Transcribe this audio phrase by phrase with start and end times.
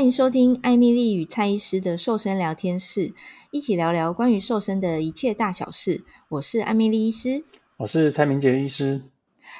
[0.00, 3.12] 欢迎收听艾米丽与蔡医师的瘦身聊天室，
[3.50, 6.02] 一起聊聊关于瘦身的一切大小事。
[6.30, 7.44] 我是艾米丽医师，
[7.76, 9.02] 我是蔡明杰医师。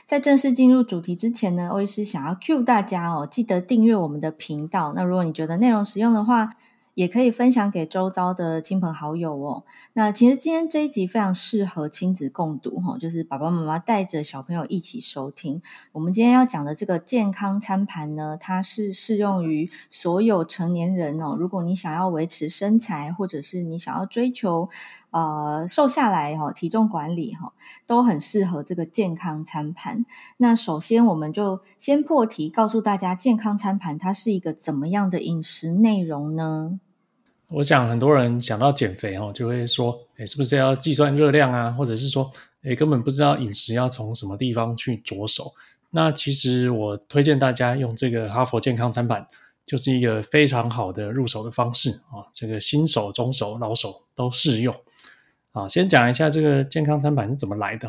[0.06, 4.95] 在正式进入主题之前呢，欧医师想要 cue 大家哦，记得订阅我们的频道。
[4.96, 6.48] 那如果你觉得内容实用的话，
[7.01, 9.64] 也可以分享给周遭的亲朋好友哦。
[9.95, 15.63] 那其实今天这一集非常适合亲子共读哈，就是爸爸妈妈带着小朋友一起收听。
[15.93, 21.35] 我们今天要讲的这个健康餐盘呢，它是适用于所有成年人哦。
[21.39, 24.69] 如果你想要维持身材，或者是你想要追求
[25.11, 27.55] 呃瘦下来哈，体重管理哈，
[27.86, 30.05] 都很适合这个健康餐盘。
[30.36, 36.78] 那首先我们就先破题，告诉大家健康餐盘它是一个怎么样的饮食内容呢？
[37.53, 41.69] 我想很多人想到减肥哦，就会说，诶，是不是要计算热量啊？
[41.72, 42.31] 或者是说，
[42.62, 45.53] 诶，根本不知道饮食要从什么地方去着手。
[45.91, 49.27] 那其实我推荐大家用这个哈佛健康餐盘，
[49.66, 52.22] 就是一个非常好的入手的方式啊。
[52.33, 54.72] 这个新手、中手、老手都适用。
[55.50, 57.89] 啊，先讲一下这个健康餐盘是怎么来的。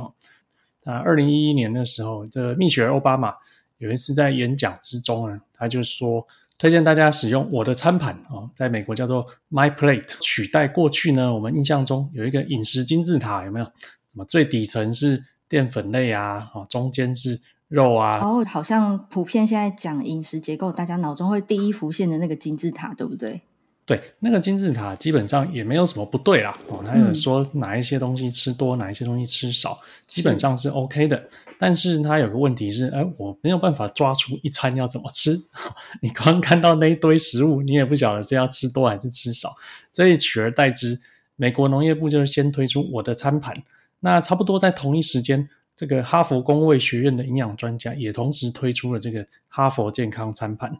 [0.85, 3.35] 啊，二零一一年的时候，这个蜜雪儿·奥巴马
[3.77, 6.27] 有一次在演讲之中呢，他就说。
[6.61, 13.65] 推荐大家使用我的餐盘啊，在美国叫做 My Plate，取代过去呢，我们印象中有一个饮食金字塔，有没有？
[13.65, 13.71] 什
[14.13, 18.19] 么最底层是淀粉类啊，中间是肉啊。
[18.19, 23.41] 哦，好像普遍现在讲饮食结构，大家脑中会第一浮现的那个金字塔，对不对？
[23.83, 26.57] 对，那个金字塔基本上也没有什么不对啦。
[26.67, 31.17] 哦，他有说哪一些东西吃多，嗯、哪一些东西吃少，基本上是 OK 的。
[31.17, 35.39] 是但是它有个问题是，哎，我没有办法抓出一餐要怎么吃。
[36.01, 39.55] 你光看到那一堆食物，你也不晓得是要吃多还是吃少。
[39.91, 40.99] 所以取而代之，
[41.35, 43.53] 美国农业部就是先推出我的餐盘。
[43.99, 50.79] 那差不多在同一时间，这个哈佛工卫学院的营养专家也同时推出了这个哈佛健康餐盘，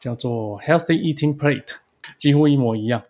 [0.00, 1.76] 叫做 Healthy Eating Plate。
[2.16, 3.02] 几乎一模一样。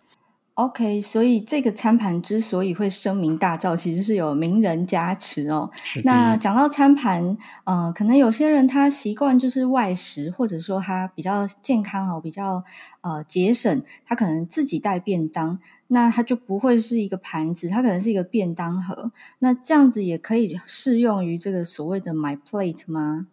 [0.55, 5.71] OK，所以这个餐盘之所以会声名大噪，其实是有名人加持哦。
[5.81, 6.01] 是。
[6.03, 12.61] 那讲到餐盘，呃，可能有些人他习惯就是外食，或者说他比较健康哦，比较
[12.99, 15.57] 呃节省，他可能自己带便当，
[15.87, 19.13] 那他就不会是一个盘子，他可能是一个便当盒。
[19.39, 23.27] 那这样子也可以适用于这个所谓的 My Plate 吗？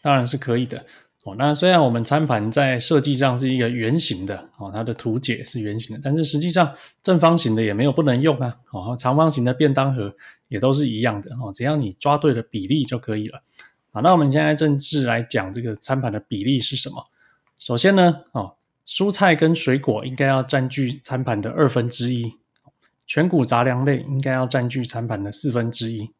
[0.00, 0.86] 当然是可以的。
[1.24, 10.12] 哦，那虽然我们餐盘在设计上是一个圆形的，哦，它的图解是圆形的，但是实际上正方形的也没有不能用啊，哦，长方形的便当盒
[10.48, 13.40] 也都是一样的，哦，只要你抓对了比例就可以了。
[13.92, 17.06] 好，那我们现在正式来讲这个餐盘的比例是什么？
[17.56, 18.54] 首先呢，哦，
[18.84, 22.32] 蔬菜跟水果应该要占据餐盘的二分之一，
[23.06, 26.10] 全谷杂粮类应该要占据餐盘的四分之一，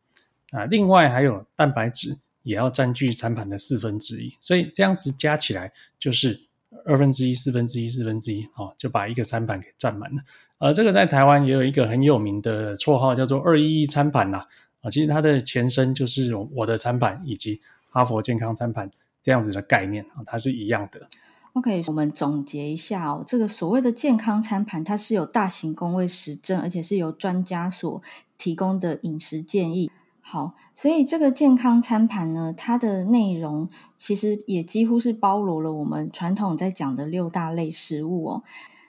[0.53, 2.19] 啊，另外还有蛋白质。
[2.43, 6.41] 也要占据餐盘的四分之一，所以这样子加起来就是
[6.85, 10.23] 二分之一、四分之一、四分之一，哦，就把一个餐盘给占满了。
[10.59, 14.47] 而这个在台湾也有一个很有名的绰号，叫做“二一一餐盘”呐。
[14.81, 18.91] 啊，其实它的前身就是我的餐盘以及哈佛健康餐盘
[19.23, 21.09] 这样子的概念啊，它是一样的。
[21.53, 28.03] OK，我们总结一下哦，这个所谓的健康餐盘，它是有大型公卫实证，而且是由专家所
[28.39, 29.91] 提供的饮食建议。
[30.33, 38.43] 好，所以这个健康餐盘呢，它的内容其实也几乎是包罗了我们传统在讲的六大类食物哦。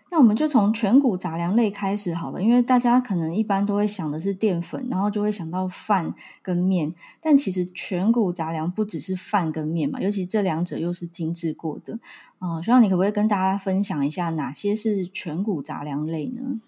[0.09, 11.96] 那我们就从全谷杂粮类开始好了，因为大家可能一般都会想的是淀粉，然后就会想到饭跟面，但其实全谷杂粮不只是饭跟面嘛，尤其这两者又是精致过的。
[12.40, 16.62] 哦、呃，希望你可不可以跟大家分享一下哪些是全谷杂粮类呢？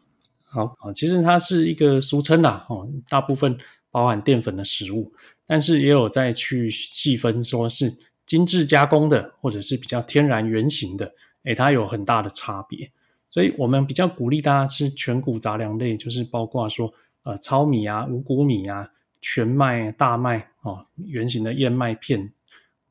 [0.43, 3.57] 好，其实它是一个俗称啦，哦，大部分。
[3.95, 5.13] 包含淀粉的食物，
[5.45, 7.95] 但是也有再去细分，说是
[8.25, 11.13] 精致加工的，或者是比较天然原型的，
[11.43, 12.91] 诶，它有很大的差别。
[13.29, 18.89] 所以我们比较鼓励大家吃全谷杂粮类，就是包括说，呃，糙米啊、五谷米啊、
[19.21, 22.33] 全麦、大麦哦，圆形的燕麦片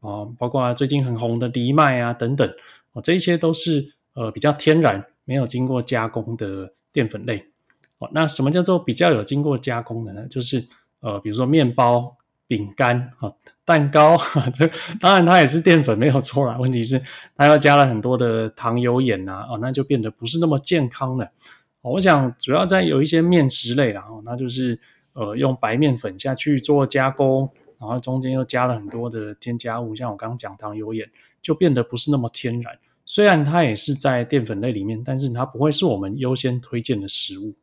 [0.01, 2.51] 哦，包括最近很红的藜麦啊等等
[2.95, 7.45] 哦，这些都是呃比较天然、没有经过加工的淀粉类。
[7.99, 10.27] 哦，那什么叫做比较有经过加工的呢？
[10.29, 10.67] 就是
[11.05, 12.17] 呃，比如说面包、
[12.47, 13.31] 饼干、啊、
[13.63, 14.17] 蛋糕，
[14.55, 14.67] 这
[14.99, 16.57] 当然它也是淀粉，没有错啦。
[16.59, 16.99] 问题是
[17.37, 21.31] 它要加了很多的糖、油、盐啊，哦，那就变得不是那么健康了。
[21.83, 24.81] 我想主要在有一些面食类啦，哦，那就是
[25.13, 31.07] 呃用白面粉下去做加工，然后中间又加了很多的添加物，像我刚刚讲糖、油、盐，
[31.43, 32.73] 就变得不是那么天然。
[33.05, 37.55] 虽然它也是在淀粉类里面，但是它不会是我们优先推荐的食物。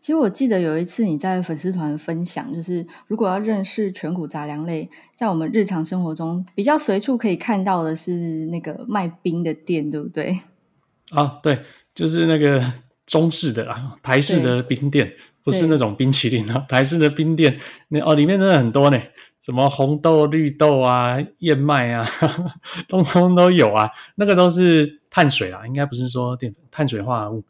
[0.00, 10.38] 其实我记得有一次你在粉丝团分享，就是如果要认识全谷杂粮类，在我们日常生活中比较随处可以看到的是那个卖冰的店，对不对？
[11.10, 11.60] 啊，对，
[11.94, 12.62] 就是那个
[13.06, 15.12] 中式的啊，台式的冰店，
[15.42, 17.58] 不是那种冰淇淋啊，台式的冰店，
[17.88, 19.00] 那哦里面真的很多呢，
[19.40, 22.06] 什么红豆、绿豆啊、燕麦啊，
[22.88, 27.44] 通通都有啊，那个都是碳水啊，应该不是说淀粉，碳水化合物，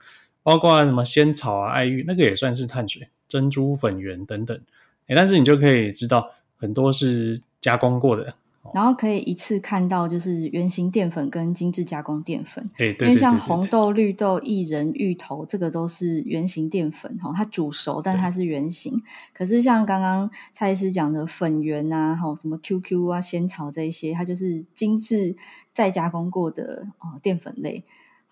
[0.48, 4.58] 包括什么仙草啊、爱玉，那个也算是碳水，珍珠粉圆等等，
[5.06, 8.32] 哎，但是你就可以知道很多是加工过的。
[8.72, 12.64] 然后可以一次看到，就是原型淀粉跟精致加工淀粉。
[12.78, 19.02] 对因为像红豆、绿豆、薏仁、芋头，这个都是原型淀粉哈，它煮熟，但它是原型。
[19.34, 25.36] 可是像刚刚蔡医师讲的粉圆啊，哈，什么 QQ 啊、仙草这一些，它就是精致
[25.74, 27.84] 再加工过的哦淀粉类。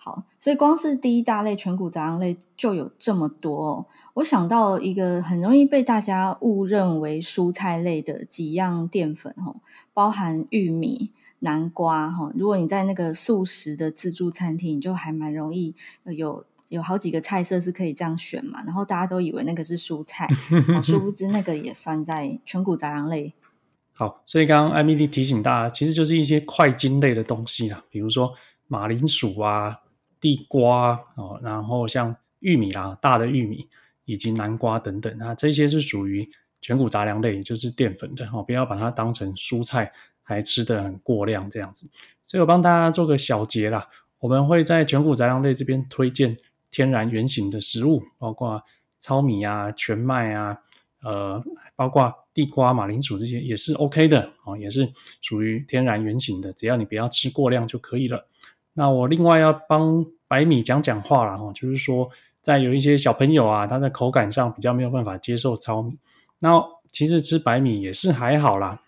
[0.07, 3.87] 好，所以光是第一大类全谷杂粮类就有这么多哦。
[4.15, 9.57] 我想到一个很容易被大家误认为蔬菜类的几样淀粉哦，
[9.93, 11.11] 包含玉米、
[11.41, 12.31] 南瓜哈。
[12.37, 15.75] 如果你在那个素食的自助餐厅，你就还蛮容易
[16.05, 18.63] 有有好几个菜色是可以这样选嘛。
[18.65, 20.29] 然后大家都以为那个是蔬菜，
[20.85, 23.35] 殊不知那个也算在全谷杂粮类。
[23.93, 28.33] 好，所以刚刚艾米莉提醒大家，其实就是一些快茎类的东西啦，比如说
[28.69, 29.81] 马铃薯啊。
[30.27, 33.69] 地瓜哦，然后像玉米啊，大的玉米
[34.07, 36.29] 以及南瓜等等，那这些是属于
[36.61, 39.93] 全谷杂粮类，也就是淀粉的哦，不要把它当成蔬菜，
[40.25, 41.89] 还吃得很过量这样子。
[42.25, 43.89] 所以我帮大家做个小结啦，
[44.19, 46.37] 我们会在全谷杂粮类这边推荐
[46.73, 48.61] 天然原型的食物，包括
[48.99, 50.59] 糙米啊、全麦啊，
[51.05, 51.41] 呃，
[51.77, 54.91] 包括地瓜、马铃薯这些也是 OK 的哦，也是
[55.23, 58.27] 属于天然原型的，只要你不要吃过量就可以了。
[58.73, 62.11] 那我另外要帮白米讲讲话了哈，就是说，
[62.43, 65.99] 在有一些小朋友啊，他在口感上比较没有办法接受糙米，
[66.39, 68.83] 那其实吃白米也是还好啦，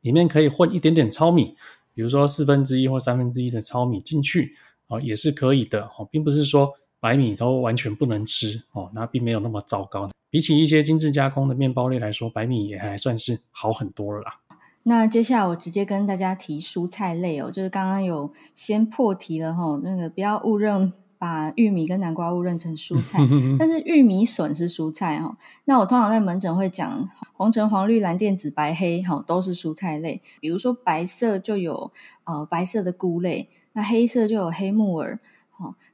[0.00, 1.56] 里面可以混一点点糙米，
[1.94, 4.56] 比如说四分之一或三分之一的糙米进去
[4.88, 10.10] 哦，也是可以的哦，并不是说白米都完全不能吃哦，那并没有那么糟糕。
[10.30, 14.38] 比起一些精致加工的面包类来说，白米也还算是好很多了啦。
[14.84, 23.20] 那接下来我直接跟大家提蔬菜类哦，就是刚刚有先破题了哈，那个不要误认把玉米跟南瓜误认成蔬菜，
[23.58, 25.36] 但是玉米笋是蔬菜哈。
[25.66, 30.20] 那我通常在门诊会讲红橙黄绿蓝靛紫白黑哈，都是蔬菜类。
[30.40, 31.92] 比如说白色就有
[32.24, 35.20] 呃白色的菇类，那黑色就有黑木耳。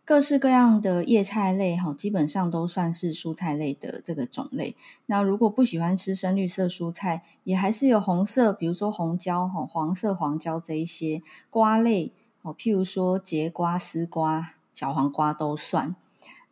[0.04, 4.76] 各式各样的叶菜类哈，基本上都算是蔬菜类的这个种类。
[5.06, 12.12] 那如果不喜欢吃深绿色蔬菜，也还是有红色，比如说红椒哈、黄色黄椒这一些瓜类
[12.42, 15.96] 哦，譬如说节瓜、丝瓜、小黄瓜都算。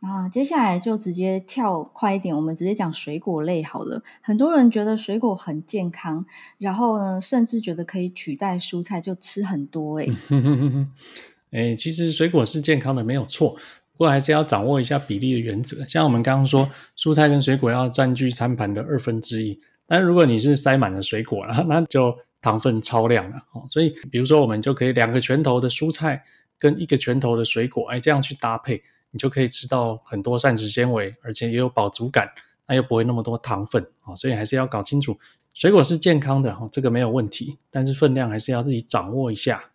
[0.01, 4.03] 那接下来就直接跳快一点，我们直接讲水果类好了。
[4.21, 6.27] 很多人觉得水果很健康，
[6.59, 10.13] 然后呢，甚至觉得可以取代蔬菜，就吃很多诶、
[11.53, 13.57] 哎，其实水果是健康的，没有错。
[13.93, 15.87] 不过还是要掌握一下比例的原则。
[15.87, 19.59] 像我们刚刚说，蔬菜跟水果要占据餐盘的二分之一。
[19.87, 23.65] 但如果你是塞满了水果了， 那就糖分超量了哦。
[23.71, 26.23] 所以，比如说我们就可以两个拳头的蔬菜
[26.59, 28.83] 跟一个拳头的水果，哎，这样去搭配，
[29.13, 32.29] 你就可以吃到很多膳食纤维，而且也有饱足感，
[32.67, 34.15] 那又不会那么多糖分哦。
[34.15, 35.19] 所以还是要搞清楚，
[35.55, 37.57] 水果是健康的哦，这个没有问题。
[37.71, 39.71] 但是分量还是要自己掌握一下。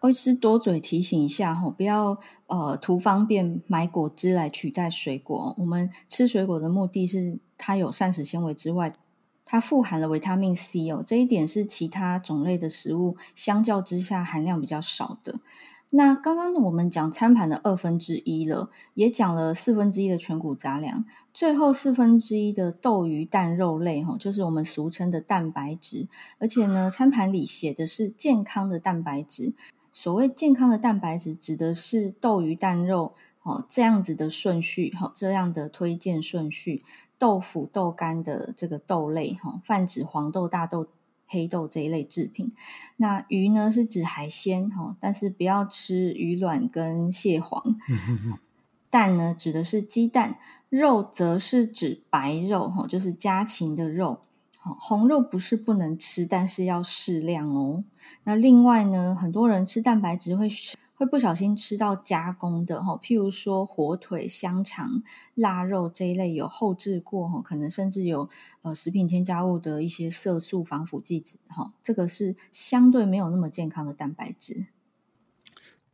[0.00, 5.54] 欧医师多嘴提醒一下哈，不要呃图方便买果汁来取代水果。
[5.58, 8.90] 我们吃水果的目的是它有膳食纤维之外，
[9.44, 15.40] 它富含了维他命 C 哦，这一点是其他种类的食物相较之下含量比较少的。
[15.90, 21.04] 那刚刚我们讲餐盘的二分之一了，也讲了四分之一的全谷杂粮，
[21.34, 26.08] 最后四分之一的豆鱼蛋肉类哈，就是我们俗称的蛋白质。
[26.38, 29.52] 而且呢，餐盘里写的是健康的蛋白质。
[29.92, 36.82] 所谓健康的蛋白质，指的是豆鱼蛋肉哦这样子的顺序哈，这样的推荐顺序。
[37.18, 40.86] 豆腐、豆干的这个豆类哈，泛指黄豆、大豆、
[41.26, 42.52] 黑豆这一类制品。
[42.96, 47.76] 那鱼呢是指海鲜哈，但是不要吃鱼卵跟蟹黄。
[48.88, 50.38] 蛋呢指的是鸡蛋，
[50.70, 54.20] 肉则是指白肉哈，就是家禽的肉。
[54.60, 57.84] 红肉不是不能吃，但是要适量哦。
[58.24, 60.48] 那另外呢，很多人吃蛋白质会
[60.94, 65.02] 会不小心吃到加工的哈，譬如说火腿、香肠、
[65.34, 68.28] 腊肉这一类有后制过哈，可能甚至有
[68.60, 74.66] 呃食品添加物的一些色素、防腐剂质哈，这个是相对没有那么健康的蛋白质。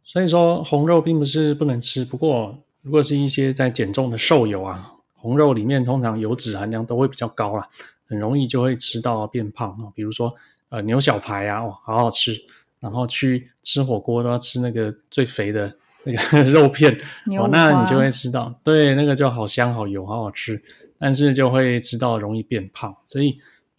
[0.02, 7.68] 所以说红肉并不是不能吃，不过如果是一些在减重的瘦友啊，红肉里面通常油脂含量都会比较高啦。
[8.06, 10.34] 很容易就会吃到变胖啊，比如说
[10.68, 12.40] 呃牛小排啊，哦，好好吃，
[12.80, 16.98] 然后去吃火锅都要吃那个最肥的那个 肉片。
[17.38, 20.62] 哦，那你就会吃到，对，那个就好香好油，好好吃，
[20.98, 23.36] 但是就会吃到容易变胖，所以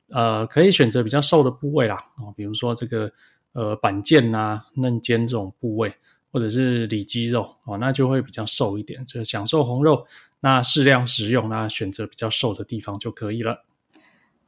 [0.10, 3.12] 呃，可以选择比较瘦的部位啦，哦，比如说这个
[3.54, 5.94] 呃板腱啊、嫩肩这种部位，
[6.32, 10.06] 或者是里脊肉哦，那就会比较瘦一点，就是享受红肉，
[10.40, 13.66] 那适量食用，那选择比较瘦的地方就可以了。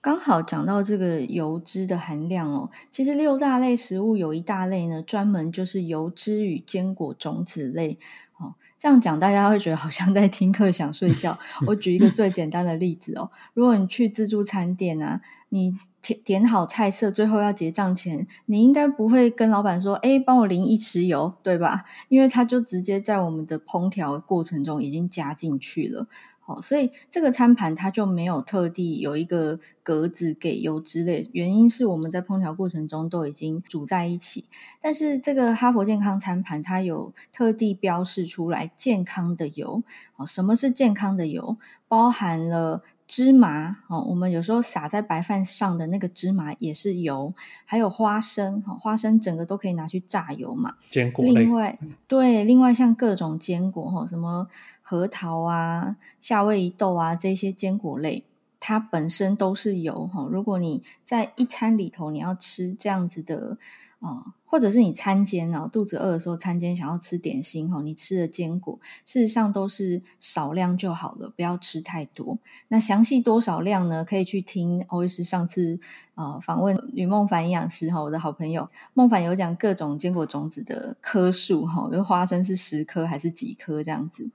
[0.02, 7.98] 刚好讲到这个油脂的含量哦，其实六大类食物有一大类呢，专门就是油脂与坚果种子类
[8.38, 8.56] 哦。
[8.78, 11.38] 这样讲大家会觉得好像在听课想睡觉。
[11.68, 26.08] 我举一个最简单的例子哦，如果你去自助餐店啊，你点点好菜色，最后要结账前，你应该不会跟老板说：“哎，帮我淋一匙油，对吧？”因为他就直接在我们的烹调过程中已经加进去了。
[26.50, 34.46] 哦，所以这个餐盘它就没有特地有一个格子给油脂类，原因是我们在烹调过程中都已经煮在一起。
[34.82, 39.84] 但是这个哈佛健康餐盘它有特地标示出来健康的油。
[40.16, 41.58] 哦，什么是健康的油？
[41.88, 47.34] 包含了芝麻哦，我们有时候撒在白饭上的那个芝麻也是油，
[47.66, 50.76] 还有花生，花生整个都可以拿去榨油嘛。
[50.92, 51.32] 坚果类。
[51.32, 54.48] 另外，对，另外像各种坚果哈，什么
[54.84, 58.24] 核桃啊、夏威夷豆啊这些坚果类，
[58.60, 60.28] 它本身都是油哈。
[60.30, 63.58] 如果你在一餐里头你要吃这样子的。
[64.00, 72.40] 哦，或者是你餐间哦，肚子饿的时候，餐间想要吃点心哦，你吃的坚果，事实上都是少量就好了，不要吃太多。
[72.70, 74.06] 那详细多少量呢？
[74.06, 75.80] 可以去听欧医师上次
[76.16, 84.30] 呃访问吕孟凡营养师哈，我的好朋友孟凡有讲各种坚果种子的颗数哈，比如花生是十颗还是几颗这样子。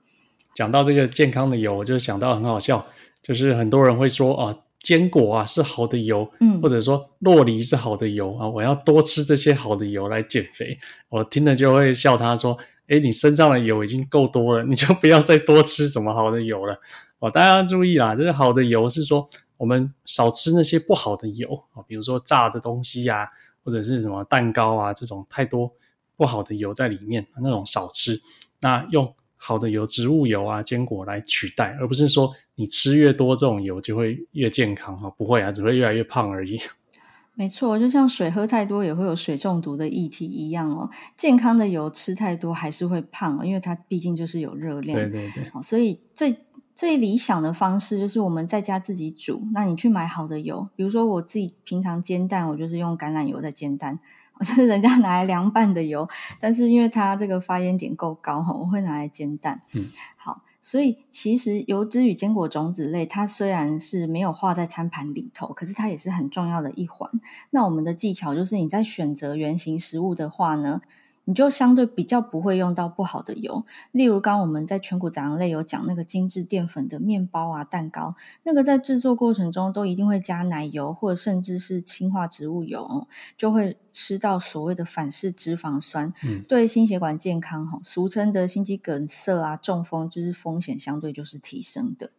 [0.53, 2.85] 讲到这个健康的油，我就想到很好笑，
[3.23, 4.57] 就是很多人会说啊。
[4.85, 10.77] 坚果啊是好的油，嗯，或者说洛梨是好的油啊，我要多吃这些好的油来减肥。
[11.09, 12.55] 我听了就会笑他说
[12.87, 16.79] ：“哎，你身上的油已经够多了， 你就不要再多吃什么好的油了。”
[17.17, 19.27] 哦，大家要注意啦，这个好的油是说
[19.57, 23.27] 我们少吃那些不好的油啊，比如说炸的东西呀，
[23.63, 25.73] 或者是什么蛋糕啊这种太多
[26.15, 28.21] 不好的油在里面，那种少吃。
[28.61, 29.15] 那用。
[29.45, 36.59] 好的油，植物油啊，坚果来取代，而不是说你吃越多这种油就会越健康哈，不会啊，只会越来越胖而已。
[37.37, 40.89] 没错，就像水喝太多也会有水中毒的议题一样哦。
[41.15, 44.97] 健康的油吃太多还是会胖，因为它毕竟就是有热量。
[44.97, 45.61] 对对对。
[45.61, 46.37] 所以最
[46.73, 49.43] 最理想的方式就是我们在家自己煮。
[49.53, 53.99] 那你去买好的油，比如说我自己平常煎蛋，我就是用橄榄油在煎蛋。
[54.39, 56.07] 就是人家拿来凉拌的油，
[56.39, 59.61] 但是因为它这个发烟点够高哈，我会拿来煎蛋。
[59.73, 59.85] 嗯，
[60.17, 67.09] 好，所以其实油脂与坚果种子类，它虽然是没有画在餐盘里头，可是它也是很重要的一环。
[67.51, 70.81] 那我们的技巧就是你在选择原型食物的话呢，
[71.25, 92.11] 你就相对比较不会用到不好的油，例如刚刚我们在全谷杂粮类有讲那个精致淀粉的面包啊、蛋糕，那个在制作过程中都一定会加奶油或者甚至是氢化植物油，就会吃到所谓的反式脂肪酸，嗯、对心血管健康哈，俗称的心肌梗塞啊、中风，就是风险相对就是提升的。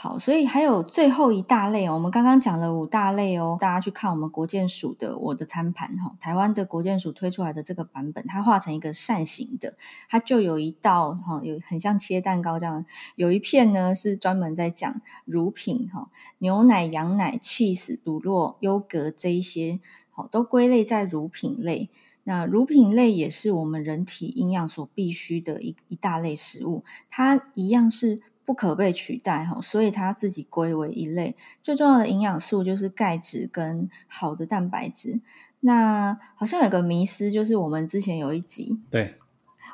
[0.00, 9.74] 好，所以还有最后一大类哦，我们刚刚讲了五大类哦，大家去看我们国健署的我的餐盘哈，台湾的国健署推出来的这个版本，它画成一个扇形的，
[10.08, 12.86] 它就有一道哈，有很像切蛋糕这样，
[13.16, 19.80] 有一片呢是专门在讲乳品哈，牛奶、羊奶、cheese、乳酪、优格这一些，
[20.12, 21.90] 好，都归类在乳品类。
[22.22, 28.20] 那乳品类也是我们人体营养所必须的一一大类食物，它一样是。
[28.48, 31.36] 不可被取代哈，所以它自己归为一类。
[31.62, 35.20] 最重要的营养素就是钙质跟好的蛋白质。
[35.60, 39.18] 那好像有个迷思，就是我们之前有一集，对，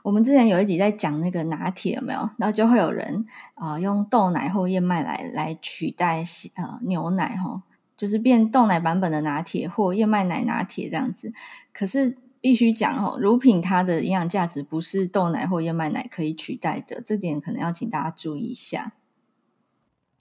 [0.03, 2.29] 我们之前有一集在讲那个拿铁有没有？
[2.37, 6.25] 然后就会有人啊、呃、用豆奶或燕麦来来取代
[6.57, 7.63] 呃牛奶哈，
[7.97, 11.33] 就是变豆奶版本的拿铁或燕麦奶拿铁这样子。
[11.73, 12.19] 可是。
[12.45, 18.93] 必须讲哦，乳品它的营养价值不是豆奶或燕麦奶可以取代的，这点可能要请大家注意一下。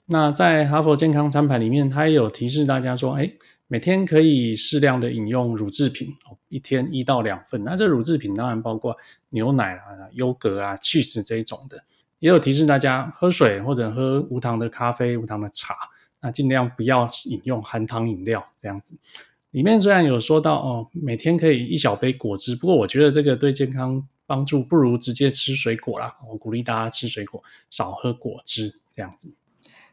[0.06, 3.30] 那在哈佛健康餐盘里面，它也有提示大家说，哎，
[3.68, 6.16] 每天可以适量的饮用乳制品，
[6.48, 7.62] 一天一到两份。
[7.66, 8.96] 那这乳制品当然包括
[9.32, 11.84] 牛奶啊、优格啊、芝士这一种的，
[12.20, 15.76] 也有提示大家喝水或者喝无糖的咖啡、无糖的茶，
[16.22, 18.96] 那尽量不要饮用含糖饮料这样子。
[19.54, 26.16] 里面虽然有说到哦，每天可以一小杯果汁，不过我觉得这个对健康帮助不如直接吃水果啦。
[26.28, 29.32] 我鼓励大家吃水果，少喝果汁这样子。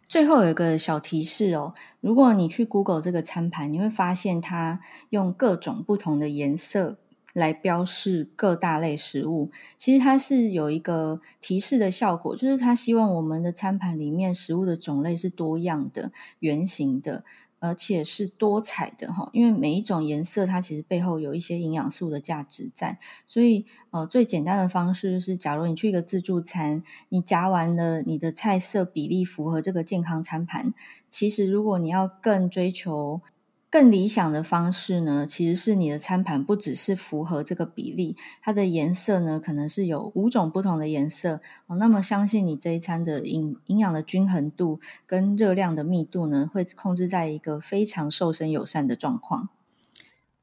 [0.09, 6.97] 最后有一个小提示哦，如果你去 Google 这个餐盘，你会发现它用各种不同的颜色
[7.35, 17.25] 来标示各大类食物，其实它是有一个提示的效果，就是它希望我们的餐盘里面食物的种类是多样的、圆形的，
[17.61, 19.31] 而且是多彩的哈。
[19.33, 22.99] 因为每一种颜色它其实背后有一些营养素的价值在，
[23.29, 30.75] 所以呃，最简单的方式就是，假如你去一个自助餐，你夹完了你的菜色比例符合这个健康餐盘，
[31.09, 33.21] 其实如果你要更追求。
[33.71, 41.77] 更理想的方式呢，其实是你的餐盘不只是符合这个比例，它的颜色呢可能是有五种不同的颜色哦。
[41.77, 49.51] 那么相信你这一餐的营营养的均衡度跟热量的密度呢，会控制在一个非常瘦身友善的状况。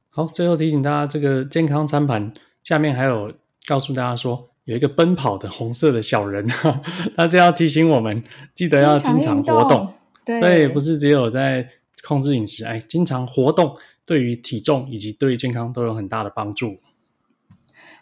[0.10, 2.32] 好，最后提醒大家，这个健康餐盘
[2.64, 3.34] 下面还有
[3.68, 6.48] 告诉大家说，有一个奔跑的红色的小人，
[7.18, 8.24] 那这要提醒我们，
[8.56, 9.70] 记得要经常活动。
[9.70, 9.94] 动
[10.24, 11.68] 对，对，不是只有在。
[12.06, 16.78] 控制饮食，哎，经常活动对于体重以及对于健康都有很大的帮助。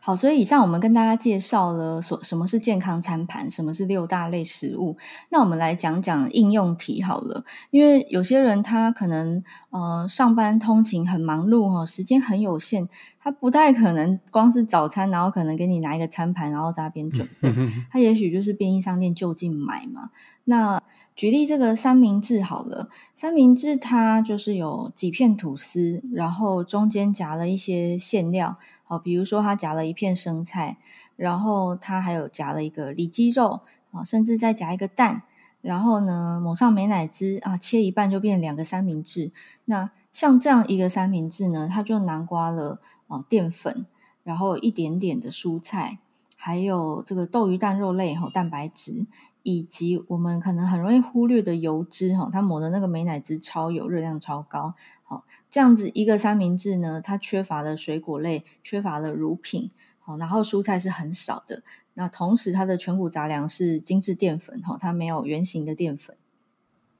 [0.01, 4.97] 好，所以以上我们跟大家介绍了所什么是健康餐盘，什么是六大类食物。
[5.31, 12.87] 那我们来讲讲应用题好了，因为有些人他可能呃上班通勤很忙碌哈，时间很有限，
[13.19, 17.51] 他不太可能光是早餐，然后可能给你拿一个餐盘，然后在那边准备。
[17.89, 20.11] 他也许就是便利商店就近买嘛。
[20.45, 20.81] 那
[21.15, 30.77] 举例这个三明治好了，三明治它就是有几片吐司，然后中间夹了一些馅料，好，比如说它夹了一片生菜，
[31.15, 33.61] 然后它还有夹了一个里脊肉，
[33.91, 35.23] 啊，甚至再夹一个蛋，
[35.61, 39.31] 然后呢抹上美乃滋啊，切一半就变两个三明治。
[39.65, 43.85] 那像这样一个三明治呢，它就南瓜了啊淀粉，
[44.23, 45.99] 然后一点点的蔬菜，
[46.35, 49.07] 还有这个豆鱼蛋肉类和蛋白质。
[49.45, 54.73] 以及我们可能很容易忽略的油脂哈，它抹的那个美乃滋超油，热量超高。
[55.03, 61.61] 好，这样子一个三明治呢，它缺乏了水果类，缺乏了乳品，好，然后蔬菜是很少的。
[61.93, 66.17] 那同时它的全谷杂粮是精致淀粉哈，它没有原型的淀粉。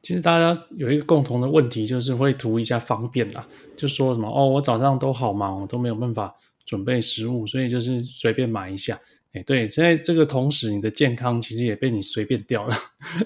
[0.04, 9.00] 其实大家有一个共同的问题，就是会图一下方便啦，就说什么哦，我早上都好忙，我都没有办法准备食物，所以就是随便买一下。
[9.36, 12.76] 哎，对，在这个同时，你的健康其实也被你随便掉了。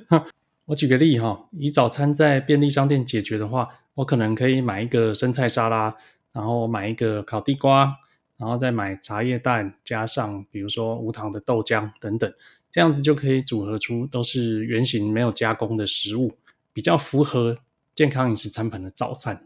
[0.66, 5.96] 我举个例哈，以早餐在便利商店解决的话，我可能可以买一个生菜沙拉，
[6.32, 7.96] 然后买一个烤地瓜，
[8.38, 12.34] 然后再买茶叶蛋，加上比如说无糖的豆浆等等，
[12.72, 16.32] 这样子就可以组合出都是原型没有加工的食物，
[16.74, 17.56] 比较符合
[17.94, 19.46] 健康饮食餐盘的早餐。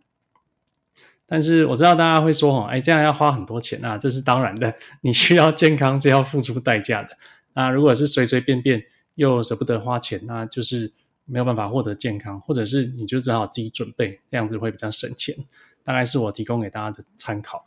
[1.25, 4.75] 但是我知道大家会说，哈，哎，这样要花很多钱啊，这是当然的。
[5.01, 7.17] 你需要健康是要付出代价的。
[7.53, 8.83] 那如果是随随便便
[9.15, 10.91] 又舍不得花钱，那就是
[11.25, 15.35] 没有办法获得健康，或者是你就只好自己准备，这样子会比较省钱。
[15.83, 17.65] 大概是我提供给大家的参考。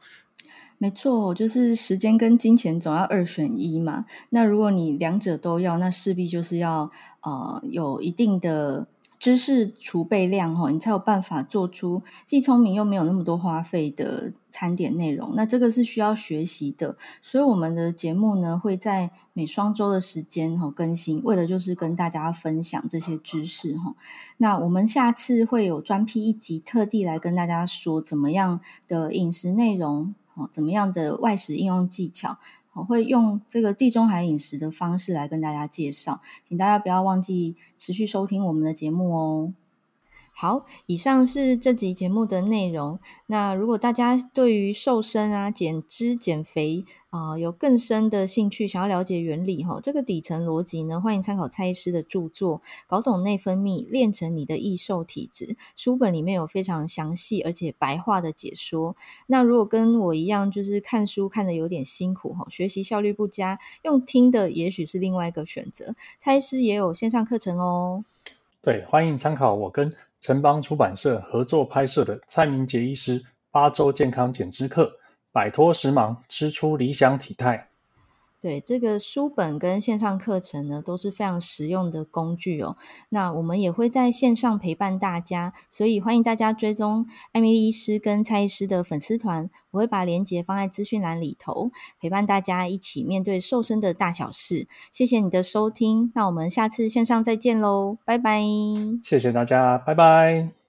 [0.78, 4.04] 没错，就是时间跟金钱总要二选一嘛。
[4.30, 6.90] 那如果你两者都要，那势必就是要
[7.22, 8.86] 呃有一定的。
[9.18, 15.32] 知识储备量哈，你才有办法做出既聪明又没有那么多花费的餐点内容。
[15.34, 23.94] 那这个是需要学习的，所以我们的节目呢会在每双周的时间哈更新，为的就是跟大家分享这些知识哈。
[24.36, 32.38] 那我们下次会有专辟一集，特地来跟大家说怎么样的饮食内容哦，怎么样的外食应用技巧。
[32.76, 39.54] 我会用这个地中海饮食的方式来跟大家介绍，请大家不要忘记持续收听我们的节目哦。
[40.38, 42.98] 好，以上是这集节目的内容。
[43.28, 46.84] 那如果大家对于瘦身啊、减脂、减肥
[47.16, 58.94] 啊、有更深的兴趣，想要了解原理哈，这个底层逻辑呢，欢迎参考蔡医师的著作《搞懂内分泌，练成你的易瘦体质》书本里面有非常详细而且白话的解说。
[59.28, 65.94] 那如果跟我一样，就是看书看得有点辛苦哈，学习效率不佳，用听的也许是另外一个选择。
[66.18, 68.04] 蔡医师也有线上课程哦。
[68.60, 74.92] 对，欢迎参考我跟城邦出版社合作拍摄的蔡明杰医师八周健康减脂课，
[75.36, 77.68] 摆脱时髦，吃出理想体态。
[78.40, 82.78] 对，这个书本跟线上课程呢，都是非常实用的工具哦。
[83.10, 91.70] 那我们也会在线上陪伴大家，所以欢迎大家追踪艾米丽医师跟蔡医师的粉丝团，我会把链接放在资讯栏里头，
[92.00, 94.66] 陪伴大家一起面对瘦身的大小事。
[94.90, 98.42] 谢谢你的收听，那我们下次线上再见喽，拜拜。
[99.04, 100.65] 谢谢大家，拜拜。